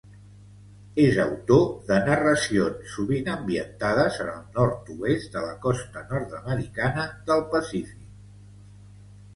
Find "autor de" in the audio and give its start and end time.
1.23-1.99